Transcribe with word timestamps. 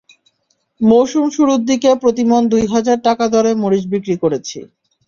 মৌসুম 0.81 1.25
শুরুর 1.35 1.61
দিকে 1.69 1.89
প্রতিমণ 2.01 2.41
দুই 2.51 2.63
হাজার 2.73 2.97
টাকা 3.07 3.25
দরে 3.33 3.51
মরিচ 3.61 3.83
বিক্রি 3.93 4.15
করেছি। 4.23 4.57